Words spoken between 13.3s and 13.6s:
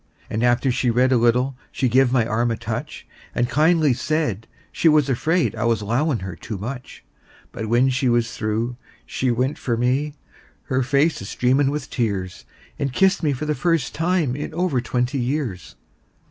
for the